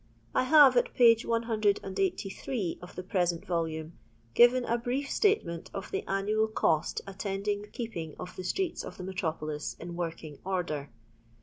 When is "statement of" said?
5.11-5.91